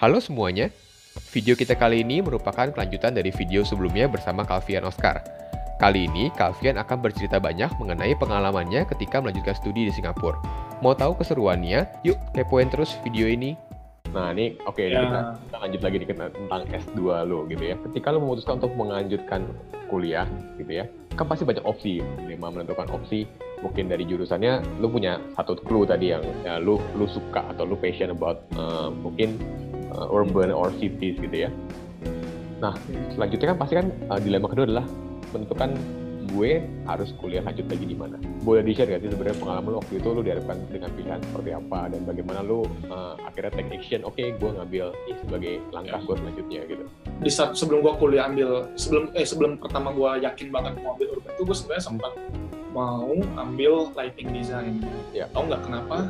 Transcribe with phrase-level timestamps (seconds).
[0.00, 0.72] Halo semuanya,
[1.28, 5.20] video kita kali ini merupakan kelanjutan dari video sebelumnya bersama Calvian Oscar.
[5.76, 10.40] Kali ini, Calvian akan bercerita banyak mengenai pengalamannya ketika melanjutkan studi di Singapura.
[10.80, 11.84] Mau tahu keseruannya?
[12.08, 13.60] Yuk, kepoin terus video ini.
[14.16, 15.04] Nah, ini oke, okay, ya.
[15.04, 17.76] kita, kita lanjut lagi dikit tentang S2 lo gitu ya.
[17.84, 19.52] Ketika lo memutuskan untuk melanjutkan
[19.92, 20.24] kuliah
[20.56, 22.00] gitu ya, kan pasti banyak opsi.
[22.24, 23.28] Lima menentukan opsi,
[23.60, 27.76] mungkin dari jurusannya lo punya satu clue tadi yang ya, lo lo suka atau lo
[27.76, 29.36] passion about uh, mungkin
[29.94, 31.50] uh, urban or cities gitu ya.
[32.60, 32.76] Nah,
[33.16, 34.86] selanjutnya kan pasti kan uh, dilema kedua adalah
[35.32, 35.70] menentukan
[36.30, 38.14] gue harus kuliah lanjut lagi di mana.
[38.46, 41.80] Boleh di-share gak sih sebenarnya pengalaman lo waktu itu lo dihadapkan dengan pilihan seperti apa
[41.90, 46.14] dan bagaimana lo uh, akhirnya take action, oke okay, gue ngambil ini sebagai langkah gue
[46.22, 46.84] selanjutnya gitu.
[47.18, 51.18] Di saat sebelum gue kuliah ambil sebelum eh sebelum pertama gue yakin banget mau ambil
[51.18, 52.12] urban itu gue sebenarnya sempat
[52.70, 54.86] mau ambil lighting design.
[55.10, 55.26] Ya.
[55.34, 56.06] Tahu nggak kenapa?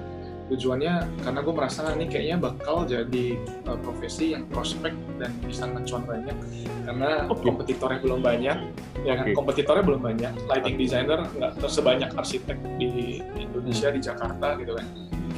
[0.51, 3.39] Tujuannya karena gue merasa ini kayaknya bakal jadi
[3.71, 6.37] uh, profesi yang prospek dan bisa ngecuan banyak
[6.85, 7.45] karena okay.
[7.47, 8.59] kompetitornya belum banyak
[9.07, 9.37] ya kan okay.
[9.39, 10.83] kompetitornya belum banyak lighting okay.
[10.83, 13.97] designer nggak sebanyak arsitek di Indonesia hmm.
[13.97, 14.87] di Jakarta gitu kan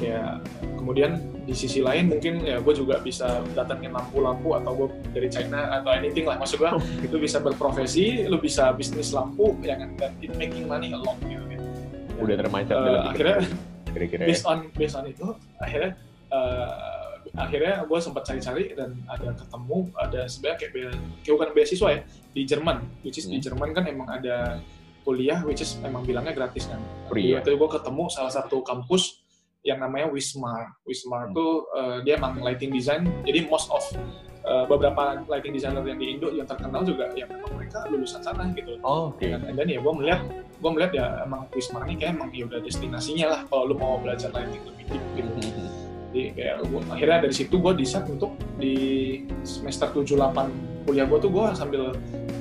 [0.00, 0.32] kayak
[0.82, 5.78] kemudian di sisi lain mungkin ya gue juga bisa datangin lampu-lampu atau gue dari China
[5.78, 6.82] atau anything lah maksud gue oh.
[7.06, 11.14] itu bisa berprofesi lu bisa bisnis lampu ya kan dan it making money a lot
[11.22, 11.60] gitu kan
[12.18, 13.46] udah termindset uh, akhirnya
[13.92, 15.96] kira-kira based on based on itu akhirnya
[16.32, 16.92] uh,
[17.38, 20.72] akhirnya gue sempat cari-cari dan ada ketemu ada sebenarnya kayak,
[21.24, 22.00] kayak bukan beasiswa ya
[22.32, 23.36] di Jerman which is hmm.
[23.36, 24.60] di Jerman kan emang ada
[25.06, 27.40] kuliah which is emang bilangnya gratis kan Free, ya.
[27.40, 29.22] itu gue ketemu salah satu kampus
[29.62, 31.34] yang namanya Wismar Wismar hmm.
[31.34, 33.82] tuh uh, dia emang lighting design jadi most of
[34.46, 38.50] uh, beberapa lighting designer yang di Indo yang terkenal juga yang memang mereka lulusan sana
[38.54, 38.78] gitu.
[38.82, 39.22] Oh, oke.
[39.22, 39.34] Okay.
[39.34, 40.20] Dan, dan ya gue melihat
[40.62, 43.98] gue melihat ya emang Wismar ini kayak emang ya udah destinasinya lah kalau lu mau
[43.98, 45.30] belajar lighting lebih deep gitu.
[45.30, 45.68] Mm-hmm.
[46.12, 48.74] Jadi kayak gua, akhirnya dari situ gue decide untuk di
[49.48, 51.82] semester 7-8 kuliah gue tuh gue sambil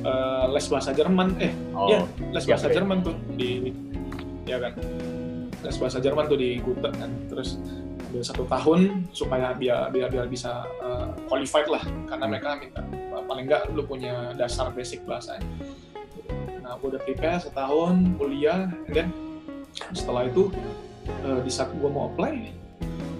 [0.03, 2.01] uh, les bahasa Jerman eh oh, ya
[2.33, 3.69] les bahasa ya, Jerman tuh di
[4.49, 4.73] ya kan
[5.61, 7.61] les bahasa Jerman tuh di Gute kan terus
[8.11, 11.81] ambil satu tahun supaya biar biar biar bisa uh, qualified lah.
[12.11, 12.83] Karena mereka minta
[13.31, 15.47] paling enggak lu punya dasar basic bahasanya
[16.71, 19.11] nah gue udah prepare setahun kuliah dan
[19.91, 20.47] setelah itu
[21.27, 22.51] uh, di saat gue mau apply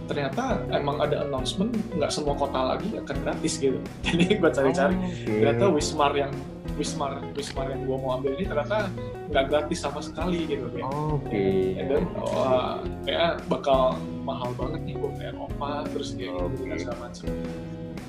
[0.08, 3.80] ternyata emang ada announcement nggak semua kota lagi akan gratis gitu.
[4.12, 4.92] Jadi gue cari-cari.
[4.92, 5.40] Oh, okay.
[5.40, 6.32] ternyata Wismar yang
[6.76, 8.88] Wismar Wismar yang gue mau ambil ini ternyata
[9.32, 11.80] nggak gratis sama sekali gitu kayak oh, oke okay.
[11.80, 13.96] and then oh, kayak bakal
[14.28, 16.78] mahal banget nih gue kayak opa terus kayak oh, okay.
[16.80, 17.26] segala macam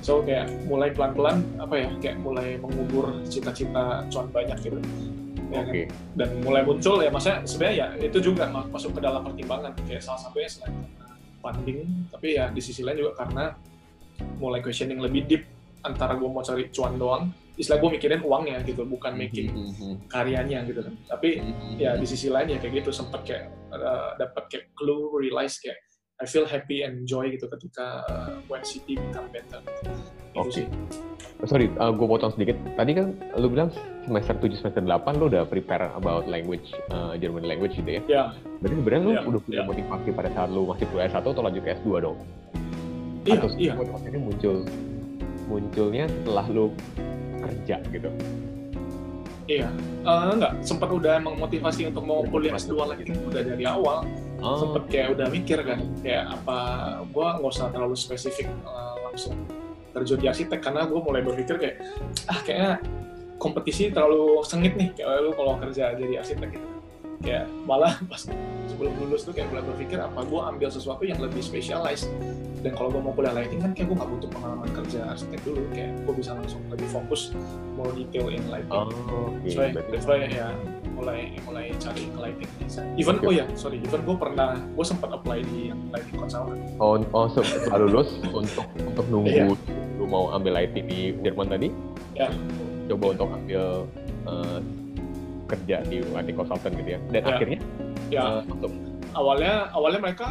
[0.03, 4.79] so kayak mulai pelan-pelan apa ya kayak mulai mengubur cita-cita cuan banyak gitu
[5.53, 5.87] ya okay.
[5.87, 6.19] kan?
[6.19, 10.19] dan mulai muncul ya maksudnya sebenarnya ya itu juga masuk ke dalam pertimbangan kayak salah
[10.19, 10.75] satunya selain
[11.39, 11.79] funding
[12.11, 13.55] tapi ya di sisi lain juga karena
[14.39, 15.43] mulai questioning lebih deep
[15.83, 17.23] antara gue mau cari cuan doang
[17.53, 19.93] istilah gue mikirin uangnya gitu bukan making mm-hmm.
[20.09, 21.77] karyanya gitu kan tapi mm-hmm.
[21.77, 25.77] ya di sisi lain ya kayak gitu sempet kayak uh, dapat kayak clue realize kayak
[26.21, 29.91] I feel happy and joy gitu ketika uh, when city become better gitu.
[30.39, 30.49] Oke.
[30.49, 30.65] Okay.
[31.43, 32.55] Oh, sorry, uh, gue potong sedikit.
[32.79, 33.73] Tadi kan lu bilang
[34.07, 38.01] semester 7, semester 8 lu udah prepare about language, uh, German language gitu ya?
[38.07, 38.07] Iya.
[38.07, 38.27] Yeah.
[38.63, 39.23] Berarti sebenarnya lu yeah.
[39.27, 39.67] udah punya yeah.
[39.67, 42.17] motivasi pada saat lu masih kuliah S1 atau lanjut ke S2 dong?
[43.23, 43.73] Iya, Atau iya.
[44.07, 44.55] ini muncul
[45.47, 46.71] munculnya setelah lu
[47.43, 48.09] kerja gitu?
[49.43, 49.67] Iya,
[50.07, 54.07] uh, enggak, sempat udah emang motivasi untuk mau kuliah S2 lagi udah dari awal.
[54.39, 54.55] Oh.
[54.55, 56.57] Sempet kayak udah mikir kan, kayak apa,
[57.11, 59.35] gue nggak usah terlalu spesifik uh, langsung
[59.93, 61.77] terjun di arsitek karena gue mulai berpikir kayak
[62.25, 62.81] ah kayaknya
[63.37, 66.67] kompetisi terlalu sengit nih kayak lu kalau kerja jadi arsitek gitu
[67.21, 68.25] kayak malah pas
[68.73, 72.09] sebelum lulus tuh kayak mulai berpikir apa gue ambil sesuatu yang lebih specialized
[72.65, 75.61] dan kalau gue mau kuliah lighting kan kayak gue nggak butuh pengalaman kerja arsitek dulu
[75.75, 77.35] kayak gue bisa langsung lebih fokus
[77.77, 78.89] more detail in lighting oh,
[79.45, 79.53] okay.
[79.53, 79.61] so
[79.93, 80.49] that's why ya
[80.97, 83.27] mulai mulai cari ke lighting design even okay.
[83.29, 87.25] oh ya sorry even gue pernah gue sempat apply di yang lighting consultant oh oh
[87.29, 89.99] setelah lulus untuk untuk nunggu yeah.
[89.99, 91.69] lu mau ambil lighting di Jerman tadi
[92.17, 92.31] ya yeah.
[92.89, 93.63] coba untuk ambil
[94.25, 94.59] uh,
[95.51, 97.31] kerja di lighting consultant gitu ya dan yeah.
[97.35, 97.59] akhirnya
[98.11, 98.71] ya uh, untuk
[99.13, 100.29] awalnya awalnya mereka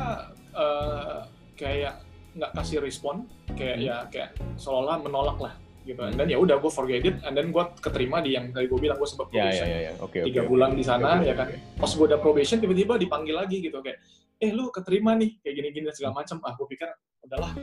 [0.53, 1.25] uh,
[1.57, 2.03] kayak
[2.33, 3.87] nggak kasih respon kayak hmm.
[3.87, 5.99] ya kayak seolah menolak lah gitu.
[5.99, 6.15] Hmm.
[6.15, 8.97] dan ya udah gue forget it and then gue keterima di yang tadi gue bilang
[8.97, 9.67] gue sempat ya, probation.
[9.67, 10.79] yeah, yeah, yeah, Okay, tiga okay, bulan okay.
[10.79, 11.47] di sana okay, ya kan.
[11.51, 11.59] okay.
[11.77, 13.99] pas gue udah probation tiba-tiba dipanggil lagi gitu kayak
[14.43, 16.43] eh lu keterima nih kayak gini-gini segala macam.
[16.43, 16.91] Ah gue pikir
[17.23, 17.55] udahlah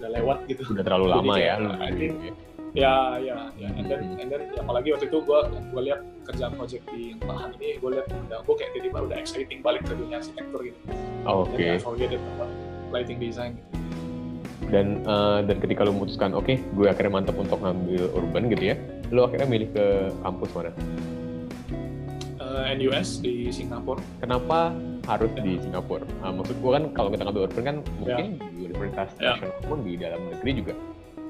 [0.00, 0.64] udah lewat gitu.
[0.72, 1.60] Udah terlalu lama ya.
[1.60, 1.68] lu
[2.72, 6.52] ya ya ya and then and then ya, apalagi waktu itu gue gue lihat kerjaan
[6.56, 10.16] project di lahan ini gue lihat udah gue kayak tiba-tiba udah exciting balik ke dunia
[10.16, 10.80] arsitektur gitu
[11.28, 11.76] oke okay.
[11.76, 12.22] forget it
[12.88, 13.68] lighting design gitu.
[14.72, 18.64] dan uh, dan ketika lo memutuskan oke okay, gue akhirnya mantap untuk ngambil urban gitu
[18.72, 18.76] ya
[19.12, 19.86] lo akhirnya milih ke
[20.24, 20.72] kampus mana
[22.40, 24.72] uh, eh, NUS di Singapura kenapa
[25.04, 25.44] harus ya.
[25.44, 28.48] di Singapura uh, maksud gue kan kalau kita ngambil urban kan mungkin ya.
[28.48, 29.36] di universitas ya.
[29.36, 30.74] nasional pun di dalam negeri juga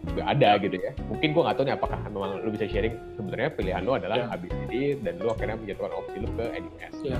[0.02, 0.62] juga ada ya.
[0.62, 3.92] gitu ya mungkin gue nggak tahu nih apakah memang lo bisa sharing sebenarnya pilihan lo
[3.96, 4.26] adalah ya.
[4.34, 7.18] ABCD dan lo akhirnya menjatuhkan opsi lo ke NUS ya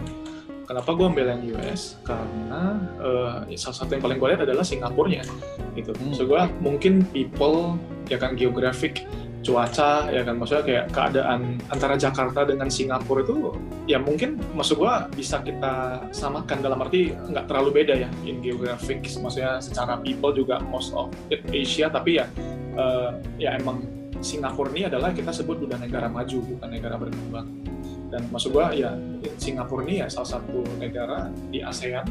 [0.63, 1.99] Kenapa gue ambil yang US?
[2.07, 5.27] Karena uh, salah satu yang paling gue lihat adalah Singapurnya,
[5.75, 5.91] gitu.
[5.91, 6.15] Hmm.
[6.15, 7.77] So gue mungkin people
[8.07, 9.03] ya kan geografik
[9.43, 13.59] cuaca ya kan maksudnya kayak keadaan antara Jakarta dengan Singapura itu
[13.91, 19.03] ya mungkin maksud gua bisa kita samakan dalam arti nggak terlalu beda ya in geographic
[19.19, 22.31] maksudnya secara people juga most of it Asia tapi ya
[22.77, 23.83] uh, ya emang
[24.23, 27.49] Singapura ini adalah kita sebut udah negara maju bukan negara berkembang.
[28.13, 28.93] Dan maksud gua ya
[29.41, 32.05] Singapura ini ya salah satu negara di ASEAN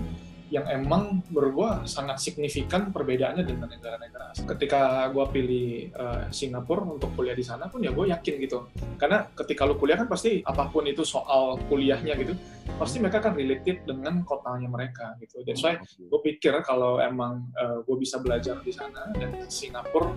[0.52, 7.16] yang emang menurut gue sangat signifikan perbedaannya dengan negara-negara Ketika gue pilih uh, Singapura untuk
[7.16, 8.68] kuliah di sana pun ya gue yakin gitu.
[9.00, 12.36] Karena ketika lu kuliah kan pasti apa pun itu soal kuliahnya gitu,
[12.76, 15.40] pasti mereka kan related dengan kotanya mereka gitu.
[15.48, 20.12] That's why gue pikir kalau emang uh, eh, gue bisa belajar di sana dan Singapura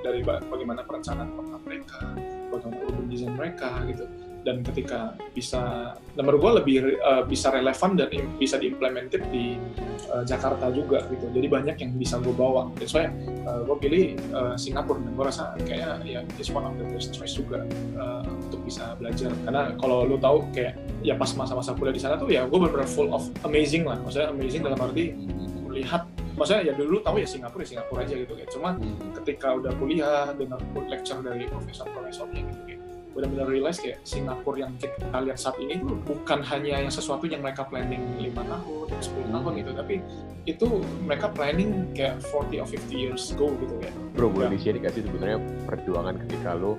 [0.00, 2.00] dari bagaimana perencanaan kota mereka,
[2.48, 8.12] bagaimana urban design mereka gitu dan ketika bisa nomor gue lebih uh, bisa relevan dan
[8.36, 9.56] bisa diimplemented di
[10.12, 11.32] uh, Jakarta juga gitu.
[11.32, 12.68] Jadi banyak yang bisa gue bawa.
[12.76, 13.08] That's why
[13.48, 14.04] uh, gue pilih
[14.36, 15.00] uh, Singapura.
[15.00, 17.64] Dan gue rasa kayaknya ya it's one of the best choice juga
[17.96, 19.32] uh, untuk bisa belajar.
[19.42, 22.86] Karena kalau lu tahu kayak ya pas masa-masa kuliah di sana tuh ya gue benar-benar
[22.86, 23.96] full of amazing lah.
[24.04, 25.16] Maksudnya amazing dalam arti
[25.64, 26.06] melihat
[26.38, 28.50] maksudnya ya dulu tahu ya Singapura ya Singapura aja gitu kayak.
[28.52, 29.16] Cuma hmm.
[29.24, 32.73] ketika udah kuliah dengan lecture dari profesor-profesornya gitu
[33.14, 37.40] benar-benar realize kayak Singapura yang kita lihat saat ini tuh bukan hanya yang sesuatu yang
[37.40, 39.94] mereka planning lima tahun, 10 tahun gitu, tapi
[40.44, 40.66] itu
[41.06, 43.92] mereka planning kayak 40 or 50 years ago gitu ya.
[44.18, 44.52] Bro, boleh ya.
[44.58, 46.76] di-share gak sih sebenarnya perjuangan ketika lo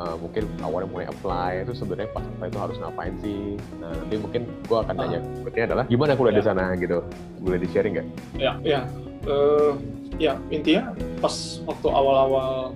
[0.00, 3.42] uh, mungkin awalnya mulai apply itu sebenarnya pas apply itu harus ngapain sih?
[3.78, 6.38] Nah, nanti mungkin gue akan tanya uh, berikutnya adalah gimana kuliah ya.
[6.40, 6.98] di sana gitu.
[7.44, 8.08] Boleh di-sharing nggak?
[8.40, 8.80] Ya, ya.
[9.24, 9.76] Uh,
[10.16, 12.72] ya, intinya pas waktu awal-awal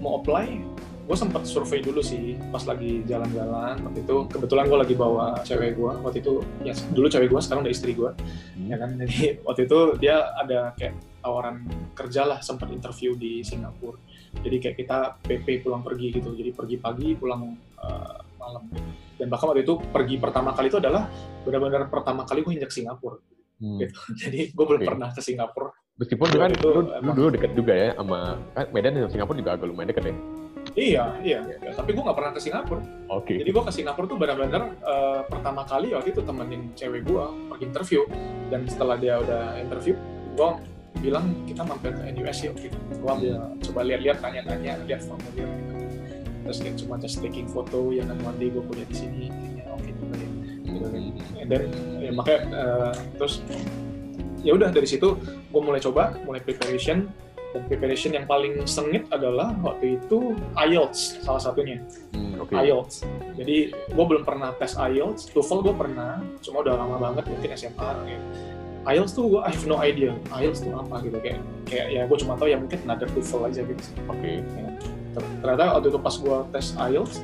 [0.00, 0.73] mau apply
[1.04, 3.76] gue sempat survei dulu sih pas lagi jalan-jalan.
[3.84, 7.62] Waktu itu kebetulan gue lagi bawa cewek gue waktu itu ya dulu cewek gue sekarang
[7.68, 8.68] udah istri gue hmm.
[8.72, 8.90] ya kan?
[8.96, 14.00] Jadi waktu itu dia ada kayak tawaran kerja lah sempat interview di Singapura.
[14.40, 16.32] Jadi kayak kita PP pulang pergi gitu.
[16.32, 18.64] Jadi pergi pagi pulang uh, malam.
[19.20, 21.06] Dan bahkan waktu itu pergi pertama kali itu adalah
[21.44, 23.20] benar-benar pertama kali gue injak Singapura.
[23.60, 23.76] Hmm.
[23.76, 23.96] gitu.
[24.24, 24.88] Jadi gue belum okay.
[24.88, 25.70] pernah ke Singapura.
[25.94, 29.52] Meskipun kan itu, lu, lu dulu dekat juga ya sama kan Medan dan Singapura juga
[29.54, 30.16] agak lumayan dekat ya
[30.72, 31.40] Iya, iya.
[31.60, 32.80] Ya, tapi gue nggak pernah ke Singapura.
[32.80, 32.88] Oke.
[33.28, 33.36] Okay.
[33.44, 37.64] Jadi gue ke Singapura tuh benar-benar uh, pertama kali waktu itu temenin cewek gue pergi
[37.68, 38.00] interview
[38.50, 39.94] dan setelah dia udah interview,
[40.34, 40.48] gue
[41.04, 42.78] bilang kita mampir ke NUS yuk gitu.
[42.98, 45.74] Gue ambil coba lihat-lihat, tanya-tanya, lihat formulir gitu.
[46.44, 49.64] Terus kayak cuma just taking foto, ya kan one day gue kuliah di sini, kayaknya
[49.68, 50.28] oke okay juga ya.
[50.64, 50.86] Gitu.
[51.44, 51.62] Dan
[52.00, 53.34] ya, makanya uh, terus
[54.44, 57.08] ya udah dari situ gue mulai coba, mulai preparation
[57.54, 61.78] dan preparation yang paling sengit adalah waktu itu IELTS salah satunya
[62.10, 62.66] hmm, okay.
[62.66, 63.06] IELTS
[63.38, 67.90] jadi gue belum pernah tes IELTS TOEFL gue pernah cuma udah lama banget mungkin SMA
[68.10, 68.24] gitu.
[68.84, 72.18] IELTS tuh gue I have no idea IELTS tuh apa gitu kayak kayak ya gue
[72.18, 74.42] cuma tahu ya mungkin another TOEFL aja gitu oke okay.
[74.42, 74.68] ya.
[75.38, 77.14] ternyata waktu itu pas gue tes IELTS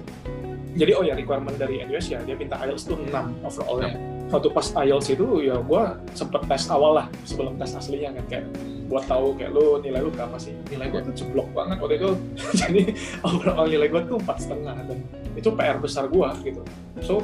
[0.76, 3.10] jadi oh ya requirement dari NUS ya dia minta IELTS tuh 6
[3.46, 3.98] overallnya
[4.30, 5.82] waktu pas IELTS itu ya gue
[6.14, 8.46] sempet tes awal lah sebelum tes aslinya kan kayak
[8.90, 10.50] buat tahu kayak lu nilai lu berapa sih.
[10.66, 12.10] Nilai gue tuh jeblok banget waktu itu.
[12.60, 12.82] Jadi
[13.22, 14.98] overall nilai gue tuh empat setengah dan
[15.38, 16.62] itu PR besar gue gitu.
[17.02, 17.22] So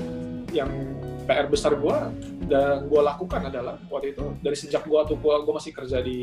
[0.54, 0.70] yang
[1.26, 1.96] PR besar gue
[2.46, 6.18] dan gue lakukan adalah waktu itu dari sejak gue tuh gue, gue masih kerja di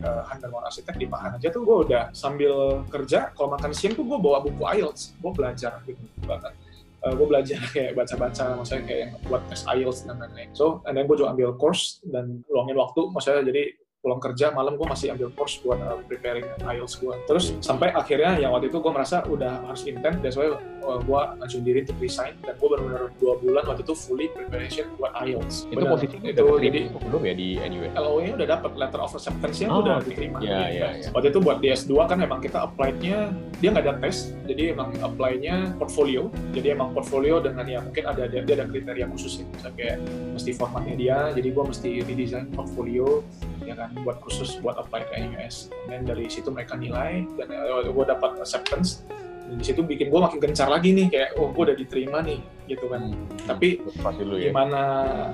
[0.00, 4.08] uh, Handarwan Arsitek di Pahan aja tuh gue udah sambil kerja kalau makan siang tuh
[4.08, 6.52] gue bawa buku IELTS gue belajar gitu banget.
[6.98, 10.52] Uh, gue belajar kayak baca-baca maksudnya kayak buat tes IELTS dan lain-lain.
[10.52, 14.78] So and then gue juga ambil course dan luangin waktu maksudnya jadi pulang kerja malam
[14.78, 18.78] gue masih ambil course buat uh, preparing IELTS gue terus sampai akhirnya yang waktu itu
[18.78, 22.68] gue merasa udah harus intent that's why uh, gue ngajuin diri untuk resign dan gue
[22.70, 27.22] benar-benar dua bulan waktu itu fully preparation buat IELTS itu Benar, posisi itu jadi belum
[27.26, 27.90] ya di anyway?
[27.98, 30.38] LOE nya udah dapat letter of acceptance nya oh, udah diterima.
[30.38, 31.10] Yeah, yeah, yeah.
[31.10, 35.74] waktu itu buat DS2 kan emang kita apply-nya dia nggak ada tes jadi emang apply-nya
[35.74, 36.30] portfolio.
[36.54, 39.44] Jadi emang portfolio dengan ya mungkin ada dia, dia ada kriteria khusus ya.
[39.50, 39.96] Misalnya kayak
[40.38, 43.26] mesti formatnya dia jadi gue mesti redesign portfolio
[43.68, 47.84] ya kan buat khusus buat apply ke NUS dan dari situ mereka nilai dan uh,
[47.84, 49.04] gue dapat acceptance
[49.44, 52.40] dan di situ bikin gue makin gencar lagi nih kayak oh gue udah diterima nih
[52.68, 53.24] gitu kan Hmm.
[53.48, 54.52] tapi Pasti lu ya.
[54.52, 54.80] gimana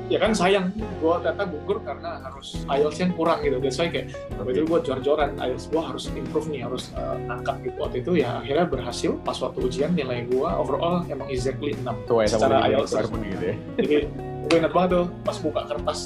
[0.06, 0.70] ya kan sayang
[1.02, 4.80] gue data gugur karena harus IELTS yang kurang gitu that's why kayak waktu itu gue
[4.86, 9.18] jor-joran IELTS gue harus improve nih harus uh, angkat gitu waktu itu ya akhirnya berhasil
[9.26, 12.92] pas waktu ujian nilai gue overall emang exactly 6 Tuh ya secara IELTS.
[13.02, 13.54] Gitu ya.
[13.82, 13.96] jadi
[14.46, 16.00] gue ingat banget tuh pas buka kertas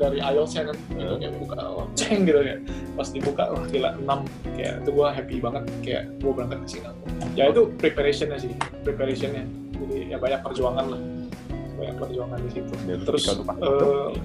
[0.00, 0.32] dari nya
[0.64, 2.60] kan gitu, kayak buka oh, ceng gitu kayak
[2.96, 7.12] pas dibuka wah gila 6 kayak itu gue happy banget kayak gue berangkat ke Singapura.
[7.36, 9.44] Ya itu preparationnya sih preparationnya.
[9.76, 11.00] Jadi ya banyak perjuangan lah.
[11.76, 12.72] Banyak perjuangan di situ.
[12.88, 14.16] Dan terus eh, masuk,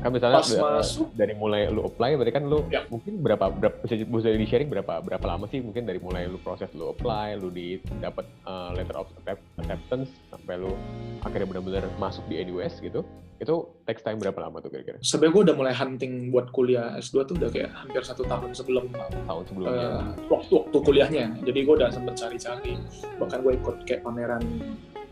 [0.00, 2.86] kan misalnya pas udah- masuk dari mulai lu apply berarti kan lu Ya.
[2.88, 6.40] mungkin berapa berapa bisa bisa di sharing berapa berapa lama sih mungkin dari mulai lu
[6.40, 10.72] proses lu apply lu di dapat uh, letter of accept- acceptance sampai lu
[11.20, 13.04] akhirnya benar-benar masuk di NUS gitu
[13.40, 13.56] itu
[13.88, 15.00] takes time berapa lama tuh kira-kira?
[15.00, 18.92] Sebenarnya gue udah mulai hunting buat kuliah S2 tuh udah kayak hampir satu tahun sebelum
[19.24, 19.80] tahun sebelumnya.
[19.80, 21.26] eh, waktu waktu kuliahnya.
[21.48, 22.76] Jadi gue udah sempet cari-cari
[23.16, 24.44] bahkan gue ikut kayak pameran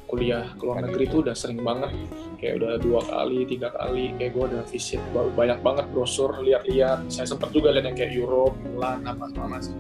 [0.04, 1.88] kuliah ke luar negeri tuh udah sering banget.
[2.36, 7.08] Kayak udah dua kali tiga kali kayak gue udah visit ba- banyak banget brosur lihat-lihat
[7.08, 9.72] saya sempet juga lihat yang kayak Europe Milan apa segala macam.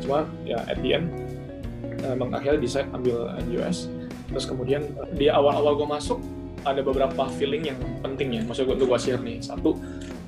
[0.00, 1.12] Cuma ya at the end
[2.08, 3.84] emang akhirnya decide ambil US
[4.32, 6.18] terus kemudian eh, di awal-awal gue masuk
[6.62, 8.42] ada beberapa feeling yang penting ya.
[8.46, 9.38] Maksudnya gue untuk gue share nih.
[9.42, 9.76] Satu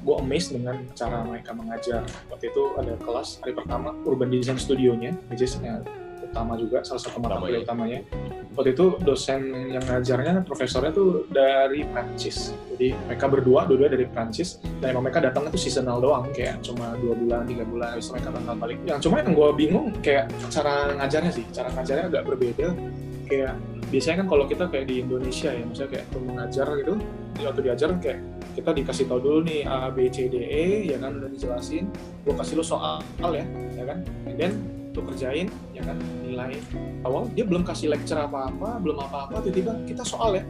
[0.04, 2.02] gue amazed dengan cara mereka mengajar.
[2.28, 5.80] Waktu itu ada kelas hari pertama urban design studionya which is ya,
[6.34, 7.64] utama juga salah satu mata kuliah ya.
[7.64, 7.98] utamanya.
[8.54, 12.50] Waktu itu dosen yang ngajarnya profesornya tuh dari Prancis.
[12.74, 14.58] Jadi mereka berdua dua-dua dari Prancis.
[14.82, 18.34] Dan emang mereka datang itu seasonal doang kayak cuma dua bulan tiga bulan habis mereka
[18.34, 18.78] bakal balik.
[18.82, 21.44] Yang cuma yang gue bingung kayak cara ngajarnya sih.
[21.54, 22.68] Cara ngajarnya agak berbeda.
[23.24, 23.54] Kayak
[23.94, 26.94] biasanya kan kalau kita kayak di Indonesia ya maksudnya kayak untuk mengajar gitu
[27.38, 28.20] waktu diajar kayak
[28.58, 31.86] kita dikasih tahu dulu nih A B C D E ya kan udah dijelasin
[32.26, 33.46] gue kasih lu soal ya
[33.78, 34.02] ya kan?
[34.26, 34.52] And then
[34.94, 35.94] lu kerjain ya kan
[36.26, 36.58] nilai.
[37.06, 40.44] Awal dia belum kasih lecture apa-apa belum apa-apa tiba-tiba kita soal ya.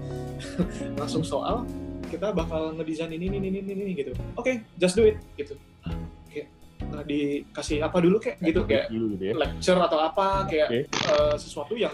[1.01, 1.69] Langsung soal
[2.09, 4.13] kita bakal ngedesain ini ini ini ini, ini gitu.
[4.41, 5.53] Oke just do it gitu.
[5.85, 5.93] Ah,
[6.33, 6.49] kayak
[6.81, 9.35] nggak dikasih apa dulu kayak gitu kayak dulu gitu ya.
[9.37, 10.81] lecture atau apa kayak Oke.
[10.89, 11.93] eh, sesuatu yang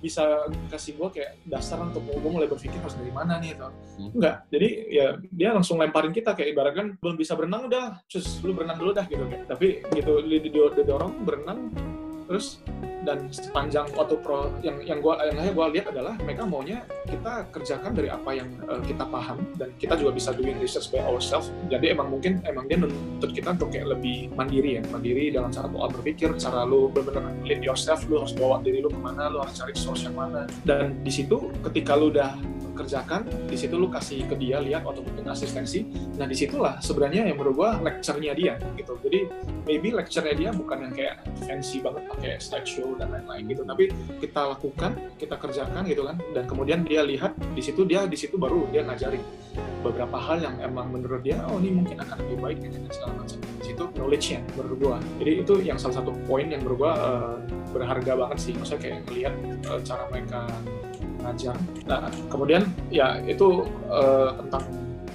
[0.00, 0.24] bisa
[0.66, 3.68] kasih gue kayak dasar untuk gue mulai berpikir harus dari mana nih atau
[4.00, 4.10] Hmm.
[4.16, 4.36] enggak.
[4.48, 8.80] Jadi ya dia langsung lemparin kita kayak ibaratkan belum bisa berenang udah cus lu berenang
[8.80, 9.20] dulu dah gitu.
[9.22, 11.68] Kayak tapi gitu di- di- didorong berenang
[12.30, 12.62] terus
[13.02, 17.90] dan sepanjang waktu pro yang yang gua yang gua lihat adalah mereka maunya kita kerjakan
[17.90, 21.50] dari apa yang eh, kita paham dan kita juga bisa doing research by ourselves.
[21.66, 25.66] Jadi emang mungkin emang dia menuntut kita untuk kayak lebih mandiri ya mandiri dalam cara
[25.66, 29.42] pola berpikir cara lu benar-benar lead yourself lu harus bawa diri lu ke mana lu
[29.42, 30.46] harus cari source yang mana.
[30.62, 32.36] Dan di situ ketika lu udah
[32.80, 35.84] kerjakan di situ lu kasih ke dia lihat atau mungkin asistensi.
[36.16, 38.96] Nah di situlah sebenarnya yang menurut gua lecture-nya dia gitu.
[39.04, 39.28] Jadi
[39.68, 43.62] maybe lecture-nya dia bukan yang kayak fancy banget pakai slideshow dan lain-lain gitu.
[43.68, 43.84] Tapi
[44.24, 46.16] kita lakukan kita kerjakan gitu kan.
[46.32, 49.20] Dan kemudian dia lihat di situ dia di situ baru dia ngajarin.
[49.84, 53.38] Beberapa hal yang emang menurut dia oh ini mungkin akan lebih baik dan segala macam.
[53.60, 54.96] Di situ knowledge-nya menurut gua.
[55.20, 57.36] Jadi itu yang salah satu poin yang menurut gua eh,
[57.74, 58.52] berharga banget sih.
[58.56, 59.34] Maksudnya kayak ngelihat
[59.68, 60.40] eh, cara mereka
[61.22, 61.56] ngajar.
[61.86, 64.64] Nah kemudian ya itu eh, tentang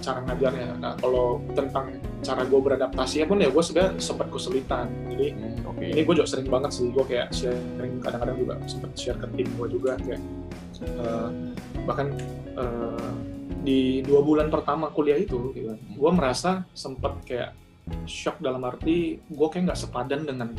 [0.06, 4.86] cara ngajarnya nah kalau tentang cara gue beradaptasi pun ya gue sebenarnya sempat kesulitan.
[5.10, 5.86] Jadi Hmm, oke.
[5.86, 9.48] ini gue juga sering banget sih gue kayak sharing kadang-kadang juga sempat share ke tim
[9.58, 10.22] gue juga kayak
[10.86, 11.30] eh,
[11.86, 12.08] bahkan
[12.58, 13.12] eh,
[13.66, 17.58] di dua bulan pertama kuliah itu gitu, gue merasa sempat kayak
[18.06, 20.50] shock dalam arti gue kayak nggak sepadan dengan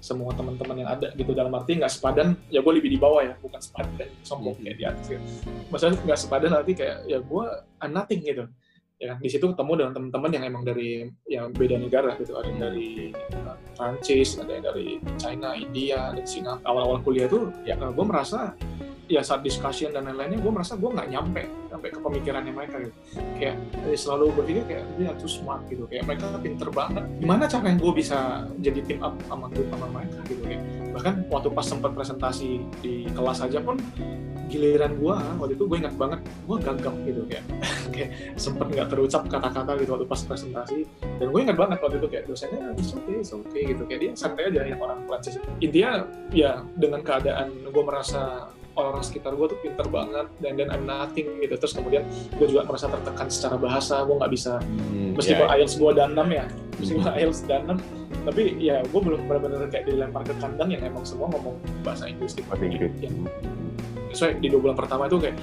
[0.00, 3.36] semua teman-teman yang ada gitu dalam arti nggak sepadan ya gue lebih di bawah ya
[3.38, 4.64] bukan sepadan sombong Mhm.
[4.64, 5.24] kayak di atas gitu.
[5.68, 7.44] maksudnya nggak sepadan arti kayak ya gue
[7.84, 8.44] I'm nothing gitu.
[9.00, 12.36] Ya di situ ketemu dengan teman-teman yang emang dari yang beda negara gitu.
[12.36, 12.90] Ada yang dari
[13.32, 16.68] uh, Prancis ada yang dari China India dan Singapura.
[16.68, 17.80] Awal-awal kuliah tuh ya.
[17.80, 18.52] gue merasa
[19.10, 22.94] ya saat discussion dan lain-lainnya gue merasa gue nggak nyampe sampai ke pemikirannya mereka gitu.
[23.42, 23.56] Kayak
[23.90, 25.90] eh, selalu berpikir kayak dia tuh smart gitu.
[25.90, 27.04] Kayak mereka pinter banget.
[27.18, 31.14] Gimana cara yang gue bisa jadi team up sama grup sama mereka gitu kayak bahkan
[31.26, 33.78] waktu pas sempat presentasi di kelas aja pun
[34.50, 37.44] giliran gue waktu itu gue ingat banget gue gagap gitu kayak
[37.94, 40.86] kayak sempet nggak terucap kata-kata gitu waktu pas presentasi.
[41.18, 43.82] Dan gue ingat banget waktu itu kayak dosennya it's okay it's okay gitu.
[43.90, 49.32] Kayak dia santai aja yang orang Prancis intinya ya dengan keadaan gue merasa orang-orang sekitar
[49.34, 53.26] gue tuh pinter banget dan dan I'm nothing gitu terus kemudian gue juga merasa tertekan
[53.28, 56.44] secara bahasa gue nggak bisa Hmm, meskipun ya, IELTS gue dan 6 ya
[56.78, 57.16] meskipun Hmm.
[57.18, 57.78] IELTS dan 6
[58.20, 62.36] tapi ya gue belum benar-benar kayak dilempar ke kandang yang emang semua ngomong bahasa Inggris
[62.36, 63.10] gitu bahasa Inggris Ya.
[64.12, 65.36] so di dua bulan pertama itu kayak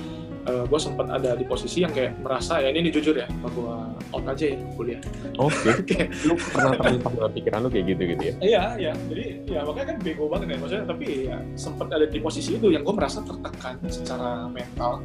[0.47, 3.75] uh, gue sempat ada di posisi yang kayak merasa ya ini, ini jujur ya gue
[4.15, 5.01] out aja ya kuliah.
[5.37, 5.71] Oke.
[5.87, 6.11] Okay.
[6.27, 8.33] lu pernah terlintas dalam pikiran lu kayak gitu gitu ya?
[8.43, 8.93] Iya iya.
[9.07, 10.85] Jadi ya makanya kan bego banget ya maksudnya.
[10.87, 14.99] Tapi ya sempat ada di posisi itu yang gue merasa tertekan secara mental.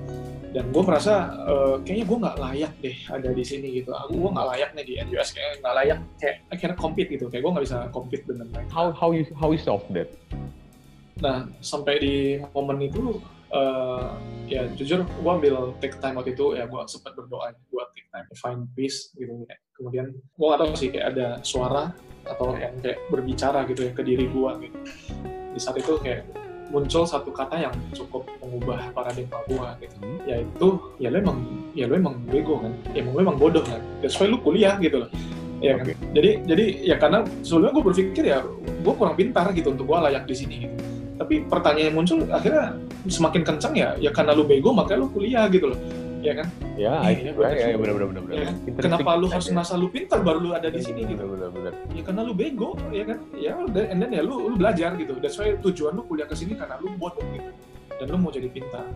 [0.52, 3.90] Dan gue merasa uh, kayaknya gue nggak layak deh ada di sini gitu.
[3.94, 5.98] Aku gue nggak layak nih di NUS kayak nggak layak.
[6.18, 7.24] Kayak akhirnya compete gitu.
[7.30, 8.68] Kayak gue nggak bisa compete dengan mereka.
[8.74, 10.10] How how you how you solve that?
[11.22, 12.14] Nah sampai di
[12.52, 13.22] momen itu
[13.52, 14.16] uh,
[14.48, 18.26] ya jujur gue ambil take time waktu itu ya gue sempat berdoa gue take time
[18.28, 19.56] to find peace gitu ya.
[19.72, 21.94] kemudian gue gak tahu sih kayak ada suara
[22.26, 24.78] atau yang kayak berbicara gitu ya ke diri gue gitu.
[25.52, 26.22] Di saat itu kayak
[26.72, 29.96] muncul satu kata yang cukup mengubah paradigma gue gitu.
[30.00, 30.18] Hmm.
[30.24, 30.68] yaitu
[31.02, 31.38] ya lo emang
[31.76, 32.72] ya lo emang bego kan?
[32.94, 33.82] Ya emang lo emang bodoh kan?
[34.00, 35.10] That's why lo kuliah gitu loh.
[35.62, 35.94] Ya okay.
[35.94, 39.98] kan jadi jadi ya karena sebelumnya gue berpikir ya gue kurang pintar gitu untuk gue
[39.98, 42.76] layak di sini gitu tapi pertanyaan yang muncul akhirnya
[43.08, 43.88] semakin kencang ya.
[44.00, 45.78] Ya karena lu bego makanya lu kuliah gitu loh.
[46.22, 46.46] Ya kan?
[46.78, 50.38] Ya ya, ya, ya benar benar benar ya, kenapa lu harus merasa lu pintar baru
[50.38, 51.20] lu ada di sini gitu?
[51.26, 53.18] benar benar ya karena lu bego ya kan?
[53.34, 55.18] Ya and then ya lu lu belajar gitu.
[55.18, 57.50] That's why tujuan lu kuliah ke sini karena lu bodoh gitu.
[57.98, 58.86] Dan lu mau jadi pintar.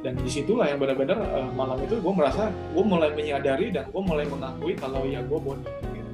[0.00, 4.02] Dan di situlah yang benar-benar uh, malam itu gue merasa gue mulai menyadari dan gue
[4.02, 6.10] mulai mengakui kalau ya gue bodoh gitu.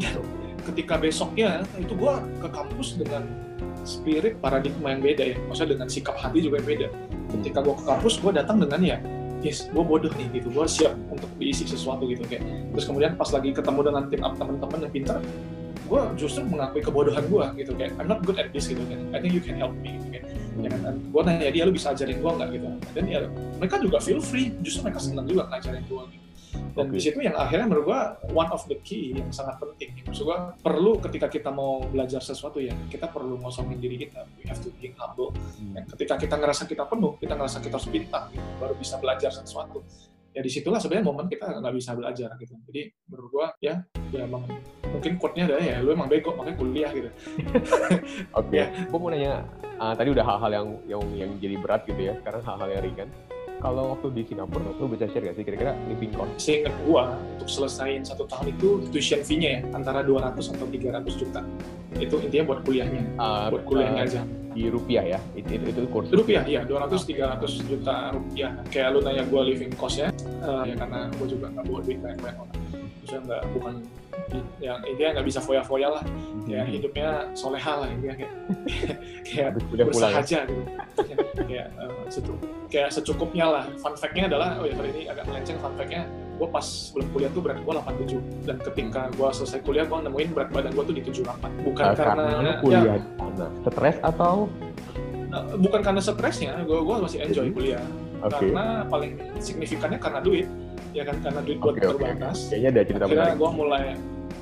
[0.00, 0.22] dan
[0.70, 3.49] ketika besoknya itu gue ke kampus dengan
[3.84, 5.36] spirit paradigma yang beda ya.
[5.48, 6.86] Maksudnya dengan sikap hati juga yang beda.
[7.30, 8.96] Ketika gue ke kampus gue datang dengan ya
[9.40, 10.48] yes gue bodoh nih gitu.
[10.52, 12.44] Gue siap untuk diisi sesuatu gitu kayak.
[12.76, 15.18] Terus kemudian pas lagi ketemu dengan tim up teman-teman yang pintar
[15.90, 19.18] gue justru mengakui kebodohan gue gitu kayak I'm not good at this gitu kan I
[19.18, 20.22] think you can help me gitu kan
[20.60, 20.94] ya kan?
[21.10, 22.48] Gue nanya dia lu bisa ajarin gue nggak?
[22.54, 22.66] gitu.
[22.94, 23.18] Dan ya
[23.58, 24.52] mereka juga feel free.
[24.62, 26.19] Justru mereka senang juga ngajarin gue gitu
[26.50, 26.96] dan okay.
[26.96, 28.00] di situ yang akhirnya menurut gua
[28.34, 32.58] one of the key yang sangat penting maksud gua perlu ketika kita mau belajar sesuatu
[32.58, 35.74] ya kita perlu ngosongin diri kita we have to be humble hmm.
[35.74, 39.30] dan ketika kita ngerasa kita penuh kita ngerasa kita harus pintar gitu, baru bisa belajar
[39.30, 39.82] sesuatu
[40.30, 43.82] ya di situlah sebenarnya momen kita nggak bisa belajar gitu jadi menurut gua ya
[44.14, 44.46] ya emang
[44.90, 47.10] mungkin quote-nya adalah ya lu emang bego makanya kuliah gitu
[48.38, 48.62] oke okay.
[48.62, 48.66] ya.
[48.90, 49.42] gua mau nanya
[49.82, 53.08] uh, tadi udah hal-hal yang yang yang jadi berat gitu ya sekarang hal-hal yang ringan
[53.60, 56.32] kalau waktu di Singapura lu bisa share gak sih kira-kira living cost?
[56.40, 61.40] Seingat gua untuk selesaiin satu tahun itu tuition fee-nya ya antara 200 atau 300 juta.
[62.00, 64.20] Itu intinya buat kuliahnya, uh, buat kuliahnya uh, aja.
[64.50, 65.18] Di rupiah ya?
[65.38, 66.10] Itu, itu, itu kurs?
[66.10, 66.66] Rupiah, iya.
[66.66, 68.50] 200-300 juta rupiah.
[68.72, 70.08] Kayak lu nanya gua living cost ya,
[70.42, 72.58] uh, ya karena gua juga nggak bawa duit banyak-banyak orang.
[73.04, 73.74] Maksudnya nggak, bukan
[74.60, 76.04] yang intinya nggak bisa foya-foya lah.
[76.46, 76.72] Ya hmm.
[76.72, 78.34] hidupnya soleha lah intinya kayak
[79.28, 80.62] kayak bersahaja gitu.
[81.46, 82.32] Kayak uh, secu
[82.70, 83.64] kayak secukupnya lah.
[83.80, 86.06] Fun fact-nya adalah oh ya kali ini agak melenceng fun fact-nya
[86.40, 86.64] gue pas
[86.96, 87.72] belum kuliah tuh berat gue
[88.16, 91.84] 87 dan ketika gue selesai kuliah gue nemuin berat badan gue tuh di 78 bukan
[91.84, 92.96] uh, karena, karena kuliah ya,
[93.68, 94.48] stres atau?
[95.28, 97.84] Uh, bukan karena stresnya gue gue masih enjoy kuliah.
[98.20, 98.52] Okay.
[98.52, 100.44] karena paling signifikannya karena duit
[100.90, 102.48] ya kan karena duit gue okay, terbatas okay.
[102.56, 103.84] kayaknya ada cerita akhirnya gue mulai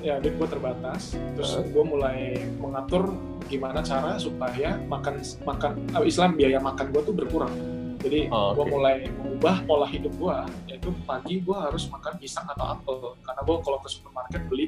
[0.00, 1.02] ya duit gue terbatas
[1.34, 1.64] terus uh.
[1.66, 2.18] gue mulai
[2.56, 3.04] mengatur
[3.48, 7.52] gimana cara supaya makan makan oh, Islam biaya makan gue tuh berkurang
[7.98, 8.56] jadi oh, okay.
[8.56, 10.36] gue mulai mengubah pola hidup gue
[10.70, 14.66] yaitu pagi gue harus makan pisang atau apel karena gue kalau ke supermarket beli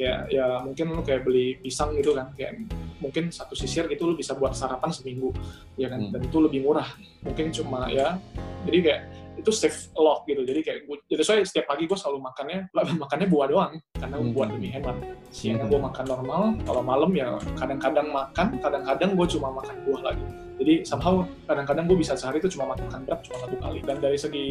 [0.00, 2.64] kayak ya mungkin lu kayak beli pisang gitu kan kayak
[3.04, 5.28] mungkin satu sisir gitu lu bisa buat sarapan seminggu
[5.76, 6.12] ya kan hmm.
[6.16, 6.88] dan itu lebih murah
[7.20, 8.16] mungkin cuma ya
[8.64, 9.02] jadi kayak
[9.40, 10.44] itu save a lot gitu.
[10.44, 13.72] Jadi kayak gue jadi saya setiap pagi gue selalu makannya makannya buah doang.
[13.96, 14.32] Karena hmm.
[14.36, 14.96] buat lebih hemat.
[15.32, 20.26] Siangnya gue makan normal kalau malam ya kadang-kadang makan kadang-kadang gue cuma makan buah lagi.
[20.60, 23.80] Jadi somehow kadang-kadang gue bisa sehari itu cuma makan berat cuma satu kali.
[23.80, 24.46] Dan dari segi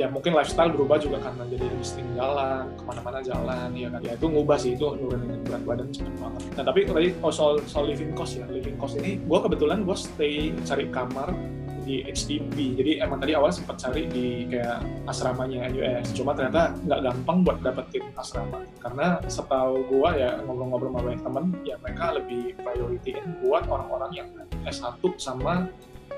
[0.00, 4.00] ya mungkin lifestyle berubah juga karena jadi lebih sering jalan ke mana-mana jalan ya kan.
[4.00, 6.42] Ya itu ngubah sih itu nurunin berat badan cepet banget.
[6.56, 8.48] Nah tapi tadi oh, soal soal living cost ya.
[8.48, 11.36] Living cost ini gue kebetulan gue stay cari kamar
[11.82, 17.00] di HDB jadi emang tadi awal sempat cari di kayak asramanya NUS cuma ternyata nggak
[17.02, 18.62] gampang buat dapetin asrama.
[18.78, 24.28] Karena setahu gua ya ngobrol-ngobrol sama banyak temen ya mereka lebih prioritiin buat orang-orang yang
[24.66, 25.66] S1 sama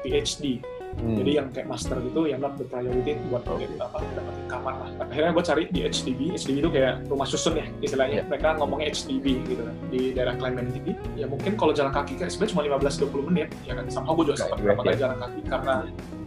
[0.05, 0.61] PhD
[0.95, 1.17] Hmm.
[1.21, 3.69] Jadi yang kayak master gitu yang not the priority buat okay.
[3.77, 4.91] apa dapetin kamar lah.
[5.05, 6.21] Akhirnya gue cari di HDB.
[6.39, 8.23] HDB itu kayak rumah susun ya istilahnya.
[8.23, 8.29] Yeah.
[8.31, 10.93] Mereka ngomongnya HDB gitu kan di daerah Clementi.
[11.19, 13.85] Ya mungkin kalau jalan kaki kayak sebenarnya cuma 15-20 menit ya kan.
[13.91, 15.75] Sama gue juga sempat berapa kali jalan kaki karena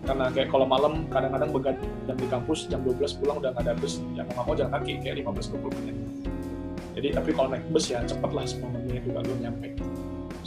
[0.08, 4.00] karena kayak kalau malam kadang-kadang begadang di kampus jam 12 pulang udah nggak ada bus
[4.16, 5.96] ya mau mau jalan kaki kayak 15-20 menit
[6.96, 9.76] jadi tapi kalau naik bus ya cepet lah 10 menit juga lo nyampe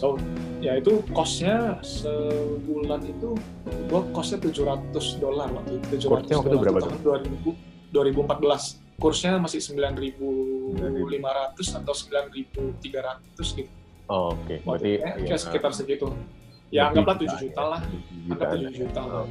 [0.01, 0.17] so
[0.65, 3.37] ya itu costnya sebulan itu
[3.93, 7.21] gua costnya 700 dolar waktu itu 700 waktu itu berapa tahun
[7.93, 13.69] 2000, 2014 kursnya masih 9.500 atau 9.300 gitu
[14.09, 14.65] oh, oke okay.
[14.65, 16.09] berarti ya, kayak sekitar segitu
[16.73, 17.69] ya anggaplah jutaan 7 juta ya.
[17.69, 18.73] lah 7 anggap jutaan.
[18.73, 19.29] 7 juta lah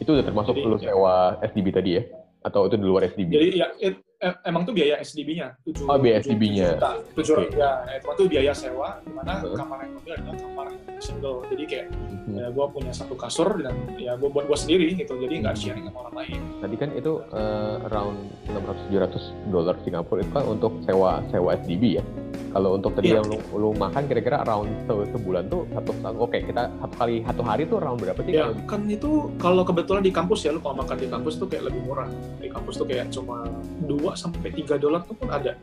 [0.00, 0.80] Itu udah termasuk Jadi, lu ya.
[0.90, 2.02] sewa SDB tadi ya?
[2.40, 3.30] Atau itu di luar SDB?
[3.30, 6.68] jadi ya it- eh, emang tuh biaya SDB-nya tujuh Oh, biaya tujuh- SDB-nya.
[6.76, 7.56] tujuh tujuh Oke.
[7.56, 9.56] ya itu tuh biaya sewa di mana Heeh.
[9.56, 10.66] kamar yang gue adalah kamar
[10.98, 12.34] single jadi kayak Mhm.
[12.36, 15.62] ya gue punya satu kasur dan ya gue buat gue sendiri gitu jadi nggak Hmm.
[15.62, 20.72] sharing sama orang lain Tadi kan itu eh, around 600-700 dolar Singapura itu kan untuk
[20.84, 22.04] sewa sewa SDB ya.
[22.50, 23.16] Kalau untuk tadi Iya.
[23.16, 27.42] yang lu, lu makan kira-kira around se- sebulan tuh satu oke kita satu kali satu
[27.42, 28.32] hari tuh around berapa sih?
[28.32, 31.46] ya di- kan itu kalau kebetulan di kampus ya lu kalau makan di kampus tuh
[31.46, 33.46] kayak lebih murah di kampus tuh kayak cuma
[33.80, 35.54] 2 sampai 3 dolar tuh pun ada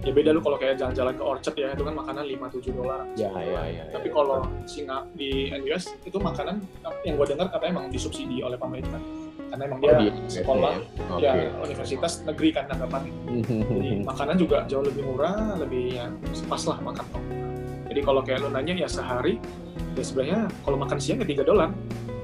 [0.00, 3.30] ya beda lu kalau kayak jalan-jalan ke Orchard ya itu kan makanan 5-7 dolar Ya,
[3.32, 4.12] ya, ya, tapi ya.
[4.12, 6.58] kalau Singa di NUS itu makanan
[7.02, 8.98] yang gue dengar katanya emang disubsidi oleh pemerintah
[9.52, 10.74] karena emang dia Oh, di- sekolah
[11.12, 11.20] Oke.
[11.20, 13.12] ya universitas negeri kan anggapannya
[13.68, 16.08] jadi makanan juga jauh lebih murah lebih ya
[16.48, 17.22] pas lah makan kok
[17.86, 19.36] jadi kalau kayak lu nanya ya sehari
[19.92, 21.68] ya sebenarnya kalau makan siang ya 3 dolar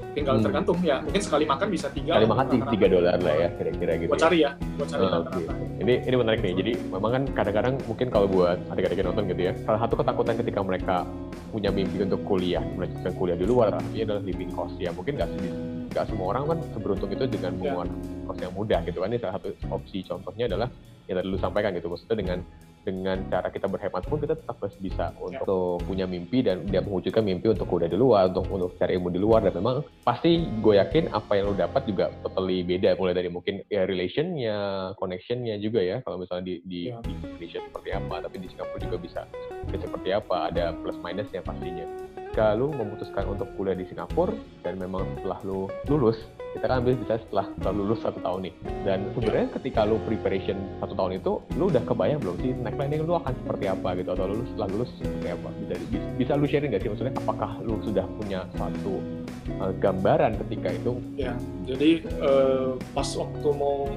[0.09, 0.45] tinggal Hmm.
[0.49, 4.09] tergantung ya mungkin sekali makan bisa tiga Kali makan tiga dolar lah ya kira-kira gitu.
[4.09, 4.23] Gua ya.
[4.25, 6.53] cari ya gua cari Ah, rata-rata Ini ini menarik nih.
[6.57, 10.59] Jadi memang kan kadang-kadang mungkin kalau buat adik-adik nonton gitu ya, salah satu ketakutan ketika
[10.59, 10.95] mereka
[11.47, 14.89] punya mimpi untuk kuliah, melanjutkan kuliah di luar, artinya adalah living cost ya.
[14.91, 17.73] Mungkin nggak sedih- nggak semua orang kan seberuntung itu dengan Ya.
[17.73, 17.97] mengeluarkan
[18.29, 19.09] cost yang mudah gitu kan.
[19.09, 20.69] Ini salah satu opsi contohnya adalah
[21.09, 21.89] yang tadi lu sampaikan gitu.
[21.89, 22.39] Maksudnya dengan
[22.79, 25.43] dengan cara kita berhemat pun kita tetap masih bisa Ya.
[25.43, 29.11] untuk punya mimpi dan dia mewujudkan mimpi untuk kuliah di luar, untuk untuk cari ilmu
[29.11, 33.11] di luar dan memang pasti gue yakin apa yang lo dapat juga totally beda mulai
[33.11, 34.57] dari mungkin ya relationnya,
[34.95, 37.03] connectionnya juga ya kalau misalnya di di, Ya.
[37.03, 39.21] di Indonesia seperti apa, tapi di Singapura juga bisa
[39.67, 41.85] bisa seperti apa, ada plus minusnya pastinya.
[42.29, 46.21] Jika lu memutuskan untuk kuliah di Singapura dan memang setelah lu lulus,
[46.53, 48.53] kita kan ambil bisa setelah, setelah lulus satu tahun nih.
[48.85, 53.01] Dan sebenarnya ketika lu preparation satu tahun itu, lu udah kebayang belum sih next planning
[53.01, 55.49] lu akan seperti apa gitu atau lulus setelah lulus seperti apa?
[55.57, 55.75] Bisa
[56.21, 58.93] bisa, lu sharing nggak sih maksudnya apakah lu sudah punya suatu
[59.57, 60.93] uh, gambaran ketika itu?
[61.17, 61.33] ya
[61.65, 63.89] jadi eh, pas waktu mau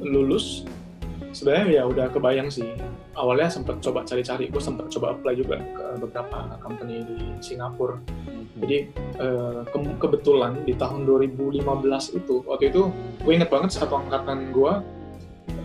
[0.00, 0.64] lulus
[1.38, 2.66] sebenarnya ya udah kebayang sih.
[3.14, 4.50] Awalnya sempat coba cari-cari.
[4.50, 7.94] Gue sempat coba apply juga ke beberapa company di Singapura.
[8.58, 8.90] Jadi
[9.22, 11.62] eh, ke- kebetulan di tahun 2015
[12.18, 12.90] itu waktu itu
[13.22, 14.72] gue inget banget satu angkatan gue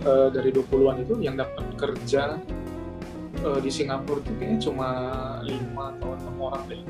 [0.06, 2.38] eh, dari 20-an itu yang dapat kerja
[3.42, 4.90] eh, di Singapura itu kayaknya cuma
[5.42, 6.82] lima atau enam orang deh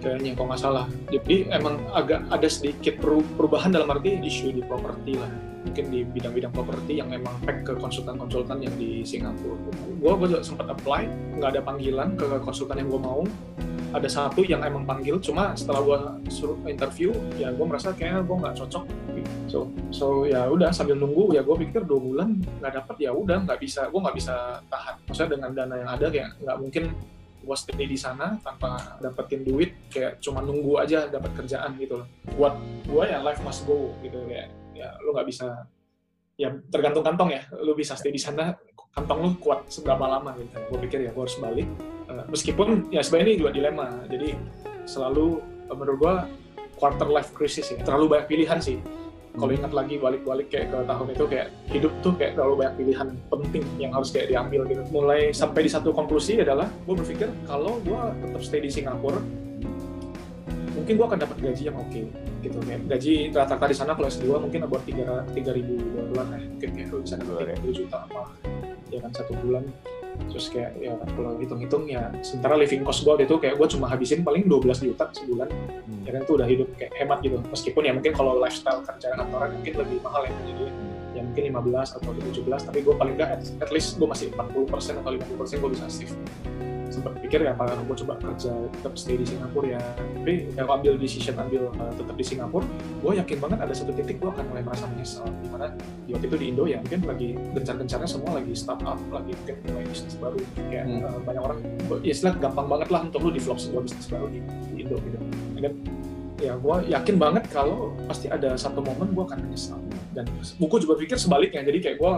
[0.00, 0.86] kayaknya kalau nggak salah.
[1.12, 5.28] Jadi emang agak ada sedikit peru- perubahan dalam arti isu di properti lah
[5.62, 9.56] mungkin di bidang-bidang properti yang memang pack ke konsultan-konsultan yang di Singapura.
[10.02, 11.06] Gue juga sempat apply,
[11.38, 13.22] nggak ada panggilan ke konsultan yang gue mau.
[13.92, 15.98] Ada satu yang emang panggil cuma setelah gue
[16.32, 18.84] suruh interview ya gue merasa kayaknya gue nggak cocok.
[19.52, 23.44] So so ya udah sambil nunggu ya gue pikir dua bulan nggak dapet ya udah
[23.44, 24.96] nggak bisa gue nggak bisa tahan.
[25.04, 26.84] Maksudnya dengan dana yang ada kayak nggak mungkin
[27.42, 32.06] gue stay di sana tanpa dapetin duit kayak cuma nunggu aja dapat kerjaan gitu
[32.38, 32.54] buat
[32.86, 35.68] gue ya life must go gitu kayak ya lu nggak bisa
[36.40, 37.42] ya tergantung kantong ya.
[37.60, 38.56] Lu bisa stay di sana
[38.92, 40.56] kantong lu kuat seberapa lama gitu.
[40.72, 41.68] Gue pikir ya gue harus balik.
[42.08, 43.86] Uh, meskipun ya sebenarnya ini juga dilema.
[44.08, 44.36] Jadi
[44.84, 45.38] selalu
[45.70, 46.14] uh, menurut gua
[46.76, 47.78] quarter life crisis ya.
[47.84, 48.78] Terlalu banyak pilihan sih.
[49.32, 53.08] Kalau ingat lagi balik-balik kayak ke tahun itu kayak hidup tuh kayak terlalu banyak pilihan
[53.32, 54.84] penting yang harus kayak diambil gitu.
[54.92, 59.16] Mulai sampai di satu konklusi adalah gue berpikir kalau gua tetap stay di Singapura
[60.72, 62.00] mungkin gua akan dapat gaji yang oke
[62.42, 65.78] gitu kayak gaji rata-rata di sana kalau S2 mungkin about tiga tiga ribu
[66.10, 67.54] dolar ya mungkin kayak lu bisa Dolar ya.
[67.54, 68.22] dapat 2 juta apa
[68.92, 69.64] ya kan satu bulan.
[70.28, 74.20] Terus kayak ya kalau hitung-hitung ya sementara living cost gue itu kayak gue cuma habisin
[74.20, 75.48] paling 12 juta sebulan
[76.04, 77.40] ya kan itu udah hidup kayak hemat gitu.
[77.48, 80.64] Meskipun ya mungkin kalau lifestyle kerja kantoran mungkin lebih mahal ya jadi
[81.16, 85.00] ya mungkin 15 atau 17 tapi gue paling nggak at, at least gue masih 40%
[85.00, 86.12] atau 50% gue bisa save
[87.02, 89.80] sempat pikir ya apakah gue coba kerja tetap stay di Singapura ya.
[90.22, 92.62] Tapi ya gue ambil decision ambil uh, tetap di Singapura
[93.02, 95.26] gue yakin banget ada satu titik gue akan mulai merasa menyesal.
[95.42, 95.66] Di mana
[96.06, 99.84] di waktu itu di Indo ya mungkin lagi gencar-gencarnya semua lagi startup lagi mungkin mulai
[99.90, 100.38] bisnis baru.
[100.70, 101.02] Kayak Hmm.
[101.02, 101.58] uh, banyak orang
[102.06, 104.38] ya istilah gampang banget lah untuk lu develop sebuah bisnis baru di,
[104.70, 105.18] di Indo gitu.
[105.58, 105.74] Dan
[106.38, 109.82] ya gue yakin banget kalau pasti ada satu momen gue akan menyesal.
[110.14, 110.30] Dan
[110.62, 112.12] buku juga pikir sebaliknya jadi kayak gue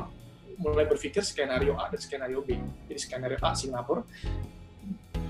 [0.61, 2.61] mulai berpikir skenario A dan skenario B.
[2.93, 4.05] Jadi skenario A Singapura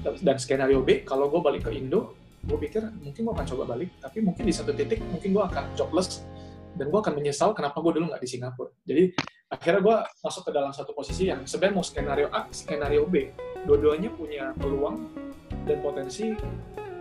[0.05, 2.13] dan skenario B kalau gue balik ke Indo
[2.45, 3.91] gue pikir mungkin gue akan coba balik.
[4.01, 6.23] Tapi mungkin di satu titik mungkin gue akan jobless.
[6.75, 8.71] Dan gue akan menyesal kenapa gue dulu nggak di Singapura.
[8.85, 9.03] Jadi
[9.49, 13.33] akhirnya gue masuk ke dalam satu posisi yang sebenarnya mau skenario A skenario B.
[13.65, 15.09] Dua-duanya punya peluang
[15.65, 16.35] dan potensi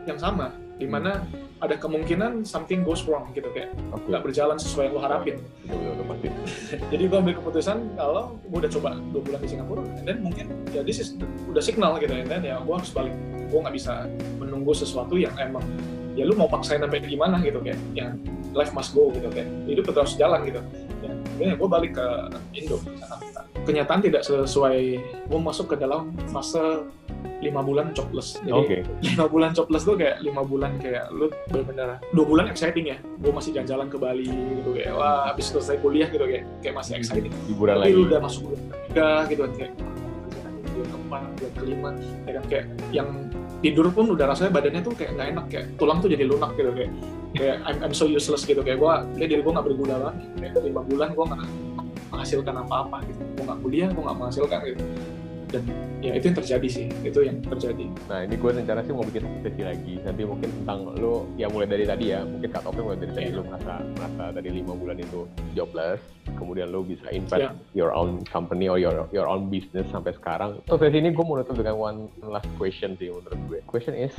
[0.08, 1.24] yang sama di mana
[1.64, 3.72] ada kemungkinan something goes wrong gitu kayak
[4.12, 5.40] nggak berjalan sesuai yang lo harapin.
[6.04, 6.28] Pasti.
[6.92, 10.52] jadi gue ambil keputusan kalau gue udah coba dua bulan di Singapura and then mungkin
[10.76, 11.16] ya this is
[11.48, 13.16] udah signal gitu and then ya gue harus balik.
[13.48, 14.12] Gue nggak bisa
[14.44, 15.64] menunggu sesuatu yang emang
[16.20, 18.20] ya lu mau paksain sampai gimana gitu kayak yang
[18.52, 20.60] life must go gitu kayak hidup terus jalan gitu
[21.34, 22.08] akhirnya gue balik ke
[22.54, 22.78] Indo.
[23.64, 24.80] Kenyataan tidak sesuai
[25.28, 26.86] gue masuk ke dalam fase
[27.42, 28.40] lima bulan jobless.
[28.46, 32.98] Jadi lima bulan jobless tuh kayak lima bulan kayak lu bener-bener dua bulan exciting ya.
[33.20, 36.94] Gue masih jalan-jalan ke Bali gitu kayak wah habis selesai kuliah gitu kayak kayak masih
[36.96, 37.34] exciting.
[37.50, 37.98] Liburan lagi.
[37.98, 39.72] udah masuk bulan ketiga gitu kan kayak
[40.74, 41.90] bulan keempat bulan kelima
[42.24, 43.10] ya kan kayak yang
[43.64, 46.72] tidur pun udah rasanya badannya tuh kayak nggak enak kayak tulang tuh jadi lunak gitu
[46.76, 46.92] kayak
[47.32, 50.16] kayak I'm, I'm so useless gitu kayak gua kayak diri gua nggak berguna banget
[50.52, 51.42] kayak lima bulan gua nggak
[52.12, 54.84] menghasilkan apa-apa gitu gua nggak kuliah gua nggak menghasilkan gitu
[55.54, 55.64] dan
[56.02, 59.22] ya itu yang terjadi sih itu yang terjadi Nah ini gue rencana sih mau bikin
[59.46, 62.98] sesi lagi nanti mungkin tentang lo ya mulai dari tadi ya mungkin cut off mulai
[62.98, 63.38] dari tadi Iya.
[63.38, 66.02] lo merasa merasa dari lima bulan itu jobless
[66.36, 67.54] kemudian lo bisa invest Iya.
[67.78, 70.58] your own company or your your own business sampai sekarang.
[70.66, 73.60] So sesi ini gue mau nutup dengan one last question sih menurut gue.
[73.70, 74.12] Question is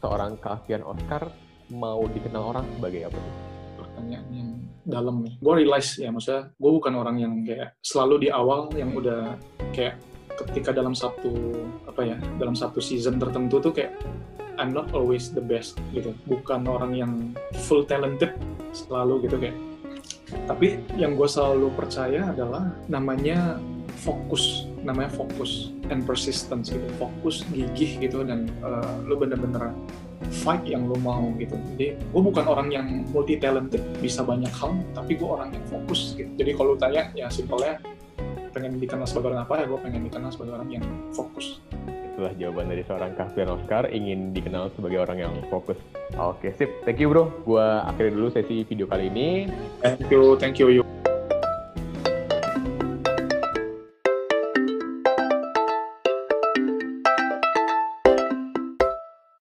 [0.00, 1.28] seorang Calvian Oscar
[1.68, 3.34] mau dikenal orang sebagai apa sih?
[3.76, 4.50] pertanyaan yang
[4.84, 8.92] dalam nih gue realize ya maksudnya gue bukan orang yang kayak selalu di awal yang
[8.92, 9.36] udah
[9.72, 9.96] kayak
[10.44, 11.32] ketika dalam satu
[11.88, 13.96] apa ya dalam satu season tertentu tuh kayak
[14.56, 16.16] I'm not always the best gitu.
[16.24, 17.12] Bukan orang yang
[17.68, 18.32] full talented
[18.72, 19.56] selalu gitu kayak.
[20.48, 23.60] Tapi yang gue selalu percaya adalah namanya
[24.02, 26.88] fokus namanya fokus and persistence gitu.
[26.96, 29.76] Fokus gigih gitu dan uh, lu bener-bener
[30.42, 31.54] fight yang lu mau gitu.
[31.76, 36.16] Jadi gue bukan orang yang multi talented bisa banyak hal tapi gue orang yang fokus
[36.16, 36.30] gitu.
[36.40, 37.76] Jadi kalau tanya ya simpelnya
[38.56, 41.60] pengen dikenal sebagai orang apa ya gue pengen dikenal sebagai orang yang fokus
[42.16, 45.76] Itulah jawaban dari seorang Calvian Oscar ingin dikenal sebagai orang yang fokus.
[46.16, 47.28] Oke sip, thank you bro.
[47.44, 49.52] Gua akhiri dulu sesi video kali ini.
[49.84, 50.95] thank you thank you you